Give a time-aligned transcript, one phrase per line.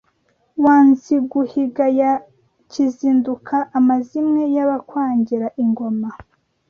[0.63, 2.11] Wa Nziguhiga ya
[2.71, 6.09] Kizinduka, Amazimwe y’abakwangira ingoma